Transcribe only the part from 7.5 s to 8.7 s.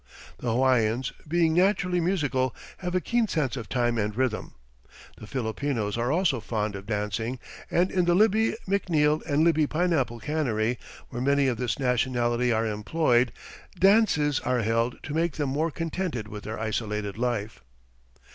and in the Libby,